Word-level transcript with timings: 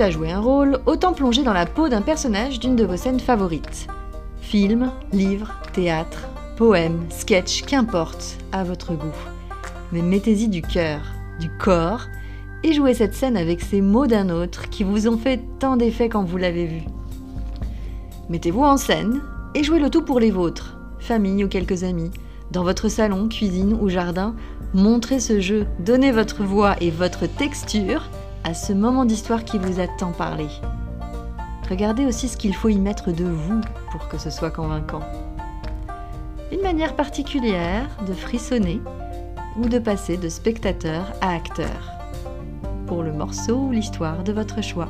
à 0.00 0.10
jouer 0.10 0.32
un 0.32 0.40
rôle, 0.40 0.80
autant 0.86 1.12
plonger 1.12 1.42
dans 1.42 1.52
la 1.52 1.66
peau 1.66 1.88
d'un 1.88 2.02
personnage 2.02 2.58
d'une 2.58 2.76
de 2.76 2.84
vos 2.84 2.96
scènes 2.96 3.20
favorites. 3.20 3.86
Film, 4.40 4.90
livre, 5.12 5.54
théâtre, 5.72 6.28
poème, 6.56 7.04
sketch, 7.10 7.62
qu'importe, 7.62 8.36
à 8.52 8.64
votre 8.64 8.94
goût. 8.94 9.14
Mais 9.92 10.02
mettez-y 10.02 10.48
du 10.48 10.62
cœur, 10.62 11.00
du 11.38 11.48
corps, 11.58 12.06
et 12.62 12.72
jouez 12.72 12.94
cette 12.94 13.14
scène 13.14 13.36
avec 13.36 13.60
ces 13.60 13.80
mots 13.80 14.06
d'un 14.06 14.30
autre 14.30 14.68
qui 14.70 14.84
vous 14.84 15.06
ont 15.06 15.18
fait 15.18 15.40
tant 15.58 15.76
d'effets 15.76 16.08
quand 16.08 16.24
vous 16.24 16.38
l'avez 16.38 16.66
vu. 16.66 16.82
Mettez-vous 18.28 18.62
en 18.62 18.76
scène 18.76 19.20
et 19.54 19.62
jouez 19.62 19.78
le 19.78 19.90
tout 19.90 20.02
pour 20.02 20.18
les 20.18 20.30
vôtres, 20.30 20.76
famille 20.98 21.44
ou 21.44 21.48
quelques 21.48 21.84
amis. 21.84 22.10
Dans 22.50 22.64
votre 22.64 22.88
salon, 22.88 23.28
cuisine 23.28 23.78
ou 23.80 23.88
jardin, 23.88 24.34
montrez 24.72 25.20
ce 25.20 25.40
jeu, 25.40 25.66
donnez 25.78 26.10
votre 26.10 26.42
voix 26.42 26.76
et 26.80 26.90
votre 26.90 27.26
texture 27.26 28.08
à 28.44 28.52
ce 28.52 28.72
moment 28.72 29.06
d'histoire 29.06 29.44
qui 29.44 29.58
vous 29.58 29.80
a 29.80 29.88
tant 29.88 30.12
parlé. 30.12 30.46
Regardez 31.68 32.04
aussi 32.04 32.28
ce 32.28 32.36
qu'il 32.36 32.54
faut 32.54 32.68
y 32.68 32.78
mettre 32.78 33.10
de 33.10 33.24
vous 33.24 33.60
pour 33.90 34.08
que 34.08 34.18
ce 34.18 34.30
soit 34.30 34.50
convaincant. 34.50 35.00
Une 36.52 36.60
manière 36.60 36.94
particulière 36.94 37.88
de 38.06 38.12
frissonner 38.12 38.80
ou 39.56 39.68
de 39.68 39.78
passer 39.78 40.18
de 40.18 40.28
spectateur 40.28 41.12
à 41.20 41.34
acteur 41.34 41.94
pour 42.86 43.02
le 43.02 43.12
morceau 43.12 43.56
ou 43.56 43.72
l'histoire 43.72 44.22
de 44.22 44.32
votre 44.32 44.62
choix. 44.62 44.88